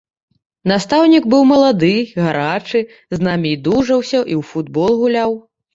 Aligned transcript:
Настаўнік 0.71 1.27
быў 1.33 1.43
малады, 1.51 1.91
гарачы, 2.23 2.79
з 3.19 3.29
намі 3.29 3.49
і 3.55 3.61
дужаўся, 3.69 4.15
і 4.15 4.23
ў 4.23 4.41
футбол 4.55 4.91
гуляў. 5.07 5.43